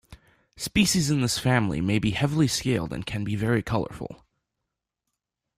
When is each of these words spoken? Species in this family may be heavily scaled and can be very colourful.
Species 0.57 1.11
in 1.11 1.21
this 1.21 1.37
family 1.37 1.79
may 1.79 1.99
be 1.99 2.09
heavily 2.09 2.47
scaled 2.47 2.91
and 2.91 3.05
can 3.05 3.23
be 3.23 3.35
very 3.35 3.61
colourful. 3.61 4.25